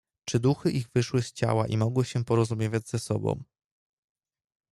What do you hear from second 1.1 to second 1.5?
z